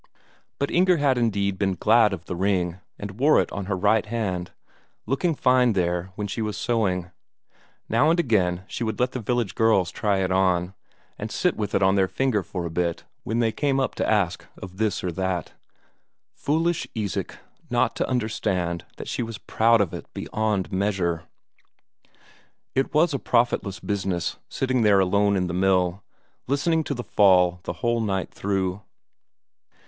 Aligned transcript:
But 0.57 0.71
Inger 0.71 0.97
had 0.97 1.19
indeed 1.19 1.59
been 1.59 1.75
glad 1.75 2.11
of 2.11 2.25
the 2.25 2.35
ring, 2.35 2.79
and 2.97 3.19
wore 3.19 3.39
it 3.39 3.51
on 3.51 3.65
her 3.65 3.77
right 3.77 4.03
hand, 4.03 4.49
looking 5.05 5.35
fine 5.35 5.73
there 5.73 6.11
when 6.15 6.25
she 6.25 6.41
was 6.41 6.57
sewing; 6.57 7.11
now 7.87 8.09
and 8.09 8.19
again 8.19 8.63
she 8.67 8.83
would 8.83 8.99
let 8.99 9.11
the 9.11 9.19
village 9.19 9.53
girls 9.53 9.91
try 9.91 10.17
it 10.23 10.31
on, 10.31 10.73
and 11.19 11.29
sit 11.31 11.55
with 11.55 11.75
it 11.75 11.83
on 11.83 11.93
their 11.93 12.07
finger 12.07 12.41
for 12.41 12.65
a 12.65 12.71
bit 12.71 13.03
when 13.23 13.37
they 13.37 13.51
came 13.51 13.79
up 13.79 13.93
to 13.93 14.09
ask 14.09 14.43
of 14.59 14.77
this 14.77 15.03
or 15.03 15.11
that. 15.11 15.53
Foolish 16.33 16.87
Isak 16.95 17.37
not 17.69 17.95
to 17.97 18.09
understand 18.09 18.83
that 18.97 19.07
she 19.07 19.21
was 19.21 19.37
proud 19.37 19.81
of 19.81 19.93
it 19.93 20.11
beyond 20.15 20.71
measure!... 20.71 21.25
It 22.73 22.91
was 22.91 23.13
a 23.13 23.19
profitless 23.19 23.79
business 23.79 24.37
sitting 24.49 24.81
there 24.81 24.99
alone 24.99 25.35
in 25.35 25.45
the 25.45 25.53
mill, 25.53 26.03
listening 26.47 26.83
to 26.85 26.95
the 26.95 27.03
fall 27.03 27.59
the 27.65 27.73
whole 27.85 28.01
night 28.01 28.33
through. 28.33 28.81